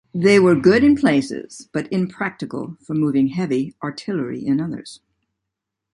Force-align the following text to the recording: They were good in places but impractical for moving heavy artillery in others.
They 0.15 0.39
were 0.39 0.55
good 0.55 0.83
in 0.83 0.95
places 0.95 1.69
but 1.71 1.87
impractical 1.93 2.75
for 2.83 2.95
moving 2.95 3.27
heavy 3.27 3.75
artillery 3.83 4.43
in 4.43 4.59
others. 4.59 4.99